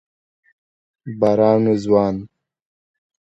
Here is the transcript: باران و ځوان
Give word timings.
باران 1.19 1.61
و 1.71 1.73
ځوان 1.83 2.15